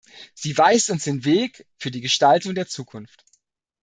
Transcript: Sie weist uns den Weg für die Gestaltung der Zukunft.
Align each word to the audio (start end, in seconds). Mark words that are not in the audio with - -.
Sie 0.33 0.57
weist 0.57 0.89
uns 0.89 1.03
den 1.03 1.25
Weg 1.25 1.67
für 1.77 1.91
die 1.91 2.01
Gestaltung 2.01 2.55
der 2.55 2.67
Zukunft. 2.67 3.23